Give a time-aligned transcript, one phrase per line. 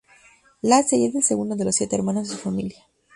[0.63, 2.87] Lacey es el segundo de los siete hermanos de su familia.